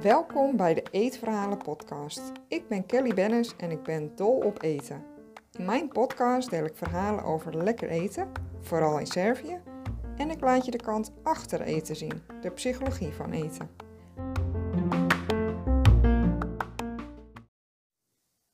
[0.00, 2.32] Welkom bij de Eetverhalen podcast.
[2.48, 5.04] Ik ben Kelly Bennis en ik ben dol op eten.
[5.52, 9.60] In mijn podcast deel ik verhalen over lekker eten, vooral in Servië,
[10.16, 13.70] en ik laat je de kant achter eten zien, de psychologie van eten.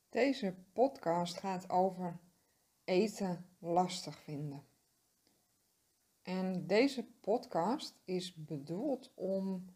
[0.09, 2.19] Deze podcast gaat over
[2.83, 4.68] eten lastig vinden.
[6.29, 9.75] En deze podcast is bedoeld om,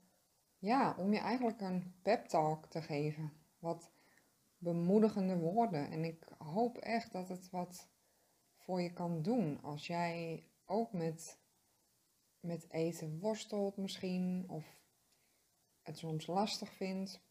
[0.58, 3.34] ja, om je eigenlijk een pep talk te geven.
[3.60, 3.92] Wat
[4.58, 5.92] bemoedigende woorden.
[5.92, 7.90] En ik hoop echt dat het wat
[8.56, 9.62] voor je kan doen.
[9.62, 11.40] Als jij ook met,
[12.40, 14.46] met eten worstelt misschien.
[14.48, 14.78] Of
[15.82, 17.22] het soms lastig vindt.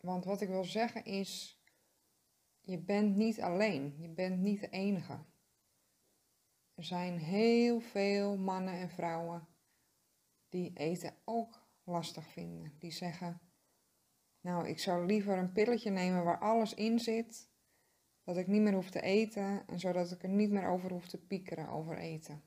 [0.00, 1.62] Want wat ik wil zeggen is,
[2.60, 3.96] je bent niet alleen.
[3.98, 5.30] Je bent niet de enige.
[6.82, 9.48] Er zijn heel veel mannen en vrouwen
[10.48, 12.72] die eten ook lastig vinden.
[12.78, 13.40] Die zeggen,
[14.40, 17.50] nou, ik zou liever een pilletje nemen waar alles in zit,
[18.24, 21.08] dat ik niet meer hoef te eten en zodat ik er niet meer over hoef
[21.08, 22.42] te piekeren over eten.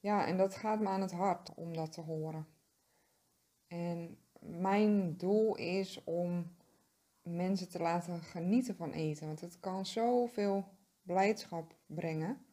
[0.00, 2.46] Ja, en dat gaat me aan het hart om dat te horen.
[3.66, 6.56] En mijn doel is om
[7.22, 10.76] mensen te laten genieten van eten, want het kan zoveel
[11.08, 12.46] blijdschap brengen.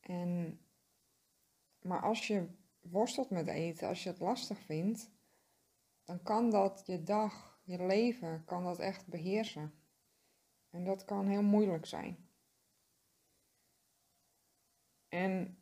[0.00, 0.60] En,
[1.82, 2.48] maar als je
[2.80, 5.10] worstelt met eten, als je het lastig vindt,
[6.04, 9.74] dan kan dat je dag, je leven, kan dat echt beheersen.
[10.70, 12.28] En dat kan heel moeilijk zijn.
[15.08, 15.58] En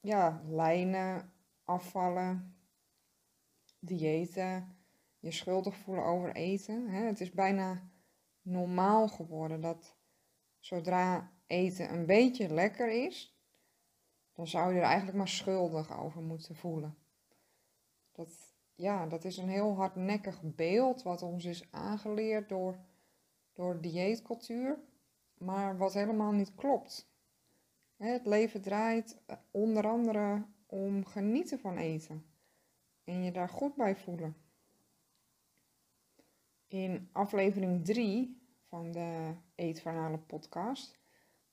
[0.00, 1.32] ja, lijnen,
[1.64, 2.56] afvallen,
[3.78, 4.76] diëten,
[5.18, 6.88] je schuldig voelen over eten.
[6.88, 7.04] Hè?
[7.04, 7.90] Het is bijna
[8.42, 9.96] normaal geworden dat
[10.66, 13.36] zodra eten een beetje lekker is,
[14.32, 16.96] dan zou je er eigenlijk maar schuldig over moeten voelen.
[18.12, 22.78] Dat, ja, dat is een heel hardnekkig beeld wat ons is aangeleerd door,
[23.52, 24.78] door dieetcultuur,
[25.34, 27.10] maar wat helemaal niet klopt.
[27.96, 29.18] Het leven draait
[29.50, 32.26] onder andere om genieten van eten
[33.04, 34.36] en je daar goed bij voelen.
[36.66, 38.35] In aflevering 3
[38.68, 40.98] van de Eetverhalen podcast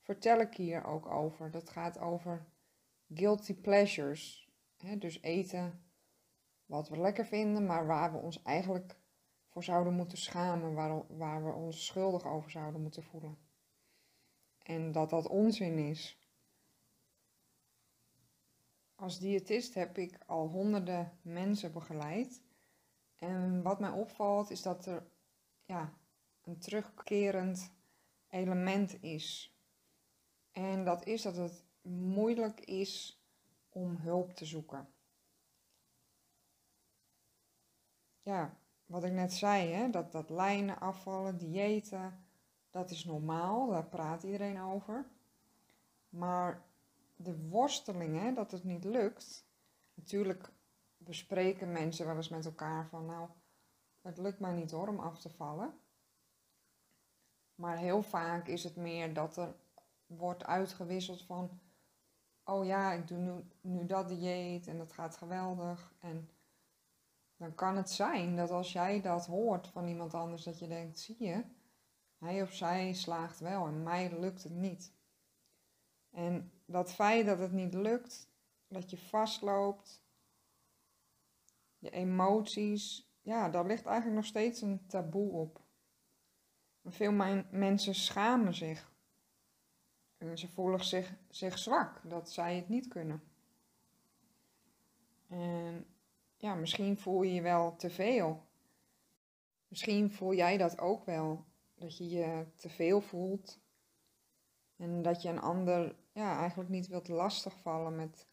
[0.02, 1.52] vertel ik hier ook over.
[1.52, 2.46] Dat gaat over
[3.14, 4.52] guilty pleasures.
[4.98, 5.84] dus eten
[6.66, 8.96] wat we lekker vinden, maar waar we ons eigenlijk
[9.48, 13.38] voor zouden moeten schamen, waar, waar we ons schuldig over zouden moeten voelen.
[14.58, 16.18] En dat dat onzin is.
[18.96, 22.42] Als diëtist heb ik al honderden mensen begeleid.
[23.16, 25.08] En wat mij opvalt is dat er
[25.66, 25.94] ja,
[26.44, 27.72] een terugkerend
[28.30, 29.58] element is.
[30.52, 33.24] En dat is dat het moeilijk is
[33.70, 34.88] om hulp te zoeken.
[38.22, 42.26] Ja, wat ik net zei, hè, dat, dat lijnen afvallen, diëten,
[42.70, 45.06] dat is normaal, daar praat iedereen over.
[46.10, 46.66] Maar
[47.16, 49.46] de worstelingen, dat het niet lukt,
[49.94, 50.52] natuurlijk
[50.98, 53.30] bespreken mensen wel eens met elkaar van nou,
[54.02, 55.74] het lukt mij niet hoor om af te vallen.
[57.64, 59.56] Maar heel vaak is het meer dat er
[60.06, 61.60] wordt uitgewisseld van,
[62.44, 63.32] oh ja, ik doe nu,
[63.62, 65.94] nu dat dieet en dat gaat geweldig.
[66.00, 66.30] En
[67.38, 71.00] dan kan het zijn dat als jij dat hoort van iemand anders, dat je denkt,
[71.00, 71.44] zie je,
[72.18, 74.94] hij of zij slaagt wel en mij lukt het niet.
[76.10, 78.30] En dat feit dat het niet lukt,
[78.68, 80.04] dat je vastloopt,
[81.78, 85.63] je emoties, ja, daar ligt eigenlijk nog steeds een taboe op.
[86.86, 87.12] Veel
[87.50, 88.92] mensen schamen zich.
[90.18, 93.24] En ze voelen zich, zich zwak dat zij het niet kunnen.
[95.28, 95.86] En
[96.38, 98.44] ja, misschien voel je je wel te veel.
[99.68, 101.46] Misschien voel jij dat ook wel.
[101.76, 103.60] Dat je je te veel voelt.
[104.76, 108.28] En dat je een ander ja, eigenlijk niet wilt lastigvallen met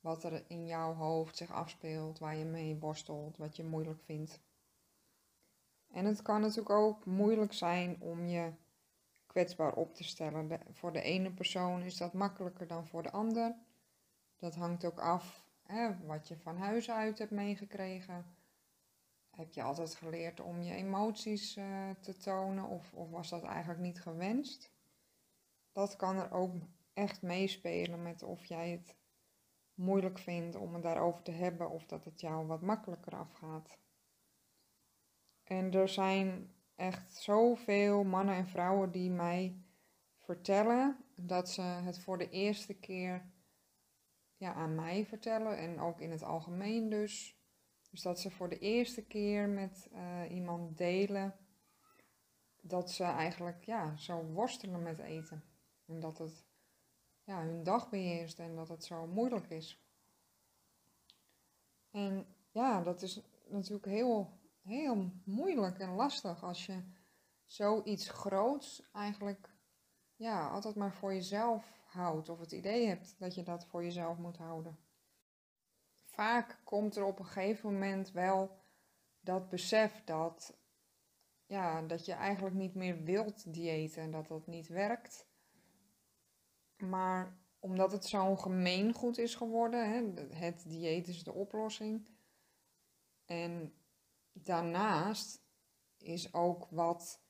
[0.00, 4.40] wat er in jouw hoofd zich afspeelt, waar je mee worstelt, wat je moeilijk vindt.
[5.92, 8.52] En het kan natuurlijk ook moeilijk zijn om je
[9.26, 10.60] kwetsbaar op te stellen.
[10.70, 13.54] voor de ene persoon is dat makkelijker dan voor de ander.
[14.38, 18.26] Dat hangt ook af hè, wat je van huis uit hebt meegekregen.
[19.30, 23.80] Heb je altijd geleerd om je emoties uh, te tonen of, of was dat eigenlijk
[23.80, 24.70] niet gewenst?
[25.72, 26.54] Dat kan er ook
[26.92, 28.94] echt meespelen met of jij het
[29.74, 33.78] moeilijk vindt om het daarover te hebben of dat het jou wat makkelijker afgaat.
[35.48, 39.62] En er zijn echt zoveel mannen en vrouwen die mij
[40.16, 43.30] vertellen dat ze het voor de eerste keer
[44.36, 47.36] ja, aan mij vertellen en ook in het algemeen dus.
[47.90, 51.34] Dus dat ze voor de eerste keer met uh, iemand delen
[52.60, 55.44] dat ze eigenlijk ja, zo worstelen met eten.
[55.86, 56.44] En dat het
[57.24, 59.82] ja, hun dag beheerst en dat het zo moeilijk is.
[61.90, 64.37] En ja, dat is natuurlijk heel,
[64.68, 66.82] heel moeilijk en lastig als je
[67.46, 69.54] zoiets groots eigenlijk
[70.16, 72.28] ja, altijd maar voor jezelf houdt.
[72.28, 74.78] Of het idee hebt dat je dat voor jezelf moet houden.
[75.94, 78.58] Vaak komt er op een gegeven moment wel
[79.20, 80.56] dat besef dat,
[81.46, 85.26] ja, dat je eigenlijk niet meer wilt diëten en dat dat niet werkt.
[86.76, 92.08] Maar omdat het zo'n gemeengoed is geworden, hè, het dieet is de oplossing.
[93.24, 93.72] En
[94.42, 95.46] daarnaast
[95.96, 97.22] is ook wat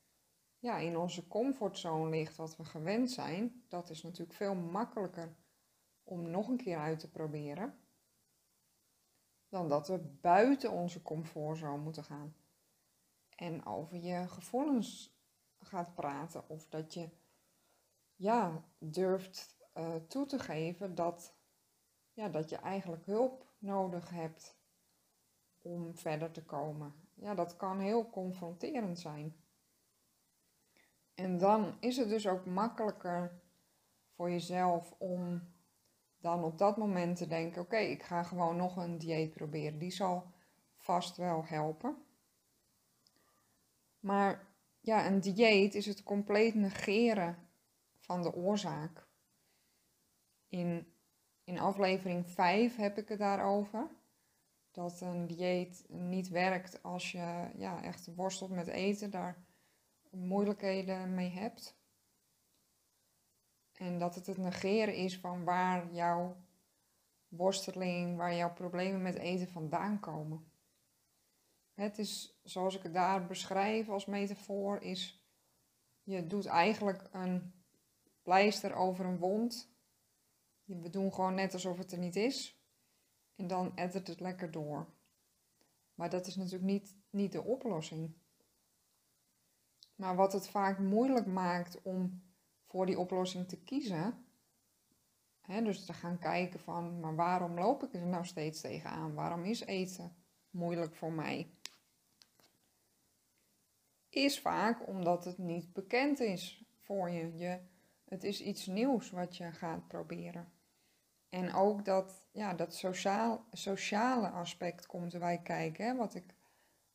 [0.59, 5.37] ja, in onze comfortzone ligt, wat we gewend zijn, dat is natuurlijk veel makkelijker
[6.03, 7.79] om nog een keer uit te proberen,
[9.49, 12.37] dan dat we buiten onze comfortzone moeten gaan.
[13.35, 15.17] En over je gevoelens
[15.59, 17.11] gaat praten of dat je
[18.15, 21.35] ja, durft uh, toe te geven dat,
[22.13, 24.58] ja, dat je eigenlijk hulp nodig hebt
[25.63, 26.95] om verder te komen.
[27.15, 29.37] Ja, dat kan heel confronterend zijn.
[31.15, 33.41] En dan is het dus ook makkelijker
[34.15, 35.43] voor jezelf om
[36.21, 39.79] dan op dat moment te denken: oké, ik ga gewoon nog een dieet proberen.
[39.79, 40.33] Die zal
[40.77, 41.97] vast wel helpen.
[44.01, 44.47] Maar
[44.81, 47.49] ja, een dieet is het compleet negeren
[47.99, 49.07] van de oorzaak.
[50.49, 50.93] In,
[51.45, 53.91] in aflevering 5 heb ik het daarover.
[54.79, 59.11] Dat een dieet niet werkt als je ja, echt worstelt met eten.
[59.11, 59.45] Daar
[60.11, 61.79] moeilijkheden mee hebt.
[63.73, 66.37] En dat het het negeren is van waar jouw
[67.29, 70.53] worsteling, waar jouw problemen met eten vandaan komen.
[71.75, 75.25] Het is, zoals ik het daar beschrijf als metafoor, is
[76.03, 77.53] je doet eigenlijk een
[78.23, 79.71] pleister over een wond.
[80.65, 82.58] We doen gewoon net alsof het er niet is.
[83.39, 84.87] En dan ettert het lekker door.
[85.95, 88.13] Maar dat is natuurlijk niet, niet de oplossing.
[89.95, 92.23] Maar wat het vaak moeilijk maakt om
[92.65, 94.25] voor die oplossing te kiezen,
[95.41, 99.15] hè, dus te gaan kijken van, maar waarom loop ik er nou steeds tegenaan?
[99.15, 100.17] Waarom is eten
[100.51, 101.51] moeilijk voor mij?
[104.09, 107.37] Is vaak omdat het niet bekend is voor je.
[107.37, 107.61] je
[108.05, 110.53] het is iets nieuws wat je gaat proberen.
[111.29, 116.35] En ook dat, ja, dat sociaal, sociale aspect komt erbij kijken, hè, wat ik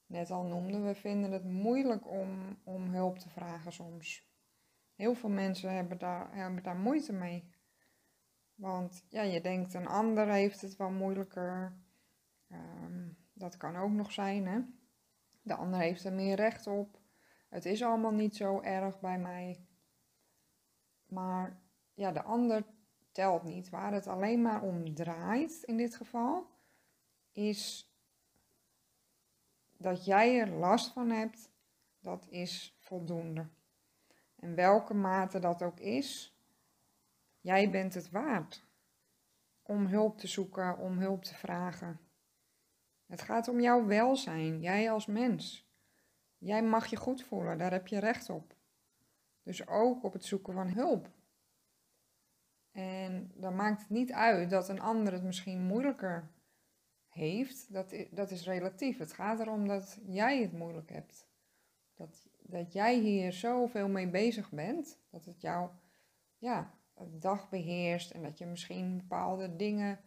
[0.06, 4.32] net al noemde, we vinden het moeilijk om, om hulp te vragen soms.
[4.96, 7.52] Heel veel mensen hebben daar, hebben daar moeite mee.
[8.56, 11.78] Want ja, je denkt een ander heeft het wel moeilijker.
[12.50, 14.60] Ehm, dat kan ook nog zijn, hè.
[15.42, 17.00] De ander heeft er meer recht op.
[17.50, 19.68] Het is allemaal niet zo erg bij mij.
[21.06, 21.62] Maar
[21.94, 22.66] ja, de ander
[23.13, 23.69] telt niet.
[23.69, 26.48] Waar het alleen maar om draait in dit geval,
[27.31, 27.92] is
[29.77, 31.51] dat jij er last van hebt,
[32.00, 33.48] dat is voldoende.
[34.36, 36.38] En welke mate dat ook is,
[37.39, 38.65] jij bent het waard
[39.63, 42.00] om hulp te zoeken, om hulp te vragen.
[43.05, 45.72] Het gaat om jouw welzijn, jij als mens.
[46.38, 48.55] Jij mag je goed voelen, daar heb je recht op.
[49.43, 51.10] Dus ook op het zoeken van hulp.
[52.74, 56.32] En dan maakt het niet uit dat een ander het misschien moeilijker
[57.08, 58.98] heeft, dat, dat is relatief.
[58.98, 61.27] Het gaat erom dat jij het moeilijk hebt.
[61.94, 65.70] Dat, dat jij hier zoveel mee bezig bent, dat het jou
[66.38, 66.74] ja,
[67.20, 70.00] dag beheerst en dat je misschien bepaalde dingen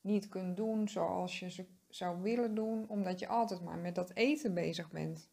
[0.00, 4.14] niet kunt doen zoals je ze zou willen doen, omdat je altijd maar met dat
[4.14, 5.30] eten bezig bent.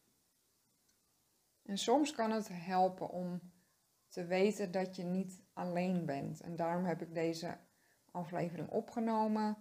[1.64, 3.42] En soms kan het helpen om
[4.10, 6.42] te weten dat je niet alleen bent.
[6.42, 7.58] En daarom heb ik deze
[8.12, 9.58] aflevering opgenomen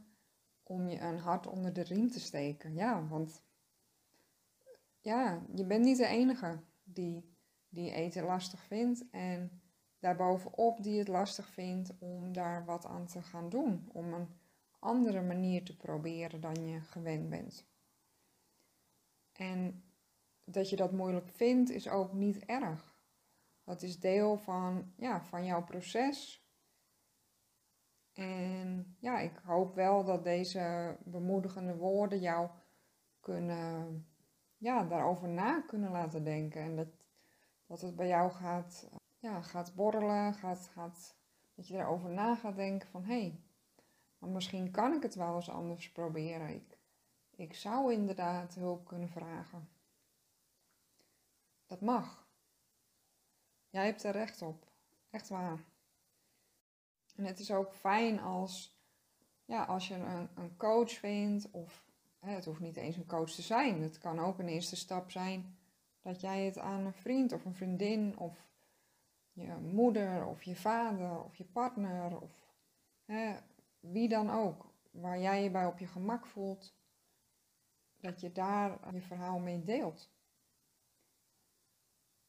[0.63, 2.75] om je een hart onder de riem te steken.
[2.75, 3.43] Ja, want
[5.01, 7.37] ja, je bent niet de enige die,
[7.69, 9.11] die eten lastig vindt.
[9.11, 9.63] En
[9.99, 13.89] daarbovenop die het lastig vindt om daar wat aan te gaan doen.
[13.93, 14.29] Om een
[14.79, 17.67] andere manier te proberen dan je gewend bent.
[19.33, 19.83] En
[20.45, 22.98] dat je dat moeilijk vindt is ook niet erg.
[23.69, 26.47] Dat is deel van, ja, van jouw proces.
[28.13, 32.51] En ja, ik hoop wel dat deze bemoedigende woorden jou
[33.21, 34.07] kunnen,
[34.57, 36.63] ja, daarover na kunnen laten denken.
[36.63, 36.89] En dat,
[37.67, 41.17] dat het bij jou gaat, ja, gaat borrelen, gaat, gaat
[41.55, 43.21] Dat je erover na gaat denken van hé,
[44.19, 46.49] hey, misschien kan ik het wel eens anders proberen.
[46.49, 46.79] Ik,
[47.37, 49.69] ik zou inderdaad hulp kunnen vragen.
[51.67, 52.28] Dat mag.
[53.71, 54.67] Jij hebt er recht op.
[55.11, 55.65] Echt waar.
[57.17, 58.79] En het is ook fijn als,
[59.45, 61.85] ja, als je een, een coach vindt, of
[62.19, 63.83] hè, het hoeft niet eens een coach te zijn.
[63.83, 65.59] Het kan ook een eerste stap zijn
[66.03, 68.49] dat jij het aan een vriend of een vriendin of
[69.33, 72.53] je moeder of je vader of je partner of
[73.05, 73.37] hè,
[73.81, 76.75] wie dan ook, waar jij je bij op je gemak voelt,
[78.01, 80.11] dat je daar je verhaal mee deelt.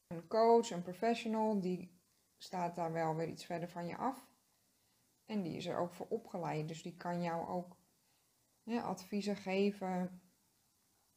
[0.09, 1.99] Een coach, een professional, die
[2.37, 4.27] staat daar wel weer iets verder van je af.
[5.25, 7.75] En die is er ook voor opgeleid, dus die kan jou ook
[8.77, 10.21] adviezen geven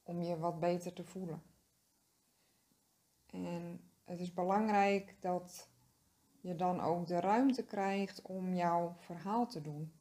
[0.02, 1.42] om je wat beter te voelen.
[3.26, 5.70] En het is belangrijk dat
[6.40, 10.00] je dan ook de ruimte krijgt om jouw verhaal te doen.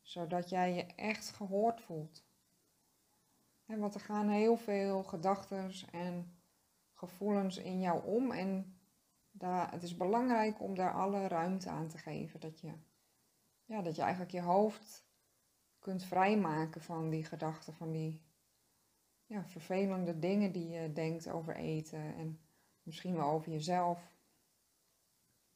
[0.00, 2.24] Zodat jij je echt gehoord voelt.
[3.64, 6.36] Want er gaan heel veel gedachten en
[7.08, 8.30] gevoelens in jou om.
[8.30, 8.76] En
[9.30, 12.40] daar, het is belangrijk om daar alle ruimte aan te geven.
[12.40, 12.72] Dat je,
[13.64, 15.06] ja, dat je eigenlijk je hoofd
[15.78, 18.22] kunt vrijmaken van die gedachten, van die
[19.26, 22.40] ja, vervelende dingen die je denkt over eten en
[22.82, 24.16] misschien wel over jezelf.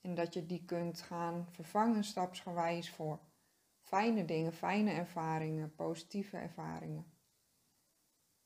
[0.00, 3.18] En dat je die kunt gaan vervangen stapsgewijs voor
[3.80, 7.12] fijne dingen, fijne ervaringen, positieve ervaringen.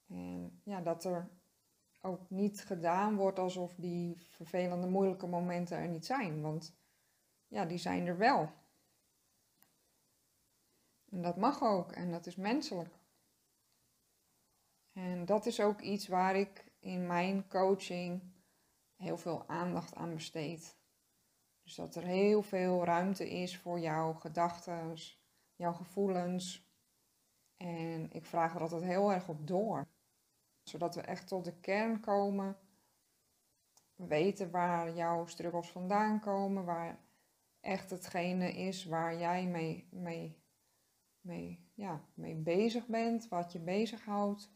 [0.06, 1.39] En ja, dat er
[2.00, 6.40] ook niet gedaan wordt alsof die vervelende, moeilijke momenten er niet zijn.
[6.40, 6.76] Want
[7.46, 8.52] ja, die zijn er wel.
[11.10, 12.98] En dat mag ook en dat is menselijk.
[14.92, 18.22] En dat is ook iets waar ik in mijn coaching
[18.96, 20.78] heel veel aandacht aan besteed.
[21.62, 24.96] Dus dat er heel veel ruimte is voor jouw gedachten,
[25.54, 26.68] jouw gevoelens.
[27.56, 29.88] En ik vraag er altijd heel erg op door.
[30.70, 32.58] Zodat we echt tot de kern komen.
[33.94, 36.64] Weten waar jouw struggles vandaan komen.
[36.64, 37.00] Waar
[37.60, 40.42] echt hetgene is waar jij mee, mee,
[41.20, 43.28] mee, ja, mee bezig bent.
[43.28, 44.52] Wat je bezighoudt.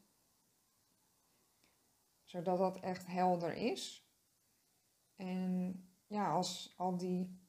[2.23, 4.09] Zodat dat echt helder is.
[5.17, 7.43] En ja, als al die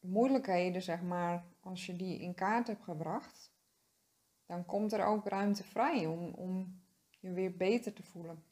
[0.00, 3.52] moeilijkheden, zeg maar, als je die in kaart hebt gebracht,
[4.46, 6.79] dan komt er ook ruimte vrij om, om
[7.20, 8.44] je weer beter te voelen.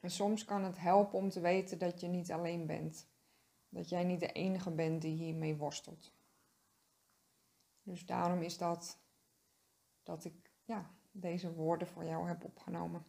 [0.00, 3.08] En soms kan het helpen om te weten dat je niet alleen bent.
[3.68, 6.14] Dat jij niet de enige bent die hiermee worstelt.
[7.82, 8.98] Dus daarom is dat
[10.02, 13.04] dat ik ja, deze woorden voor jou heb opgenomen.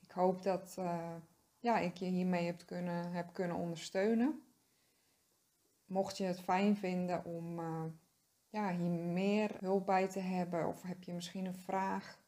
[0.00, 1.14] Ik hoop dat, uh,
[1.58, 4.42] ja, ik je hiermee heb kunnen, heb kunnen ondersteunen.
[5.84, 7.84] Mocht je het fijn vinden om uh,
[8.48, 12.18] ja, hier meer hulp bij te hebben of heb je misschien een vraag,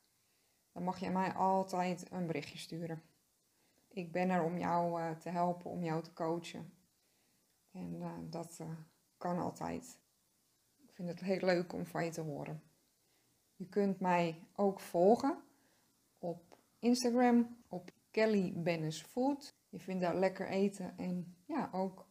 [0.73, 3.03] dan mag je mij altijd een berichtje sturen.
[3.89, 6.73] Ik ben er om jou uh, te helpen, om jou te coachen.
[7.71, 8.61] En uh, dat
[9.17, 9.99] kan altijd.
[10.77, 12.62] Ik vind het heel leuk om van je te horen.
[13.57, 15.43] Je kunt mij ook volgen
[16.19, 19.55] op Instagram, op Kelly Bennis Food.
[19.69, 22.10] Je vindt daar lekker eten en ja, ook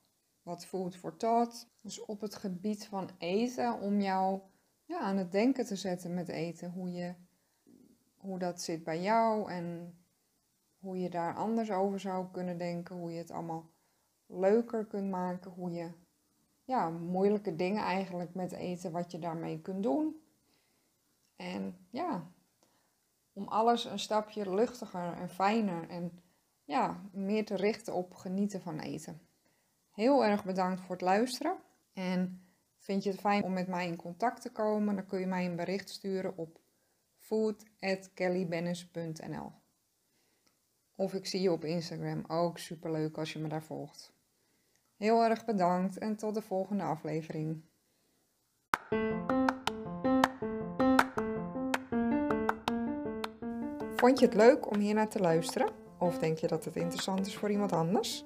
[0.50, 1.70] wat food for thought.
[1.82, 4.41] Dus op het gebied van eten, om jou
[4.86, 6.72] ja, aan het denken te zetten met eten.
[6.72, 7.13] Hoe, je,
[8.18, 9.98] hoe dat zit bij jou en
[10.77, 12.96] hoe je daar anders over zou kunnen denken.
[12.96, 13.70] Hoe je het allemaal
[14.25, 15.51] leuker kunt maken.
[15.51, 15.91] Hoe je
[16.63, 20.15] ja, moeilijke dingen eigenlijk met eten, wat je daarmee kunt doen.
[21.36, 22.32] En ja,
[23.34, 26.24] om alles een stapje luchtiger en fijner en
[26.63, 29.28] ja, meer te richten op genieten van eten.
[30.00, 31.58] Heel erg bedankt voor het luisteren.
[31.94, 35.27] En vind je het fijn om met mij in contact te komen, dan kun je
[35.27, 36.60] mij een bericht sturen op
[37.18, 39.51] food.kellybennis.nl
[40.96, 44.13] Of ik zie je op Instagram, ook superleuk als je me daar volgt.
[44.98, 47.63] Heel erg bedankt en tot de volgende aflevering.
[53.96, 55.72] Vond je het leuk om hier naar te luisteren?
[55.98, 58.25] Of denk je dat het interessant is voor iemand anders?